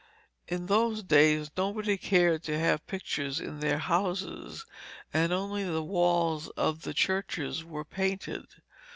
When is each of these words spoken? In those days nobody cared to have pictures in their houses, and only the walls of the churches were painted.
In 0.47 0.65
those 0.65 1.03
days 1.03 1.51
nobody 1.55 1.95
cared 1.95 2.41
to 2.45 2.57
have 2.57 2.87
pictures 2.87 3.39
in 3.39 3.59
their 3.59 3.77
houses, 3.77 4.65
and 5.13 5.31
only 5.31 5.63
the 5.63 5.83
walls 5.83 6.47
of 6.57 6.81
the 6.81 6.93
churches 6.95 7.63
were 7.63 7.85
painted. 7.85 8.47